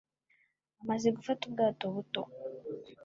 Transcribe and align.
Amaze 0.81 1.07
gufata 1.17 1.41
ubwato 1.45 1.83
buto 1.93 2.21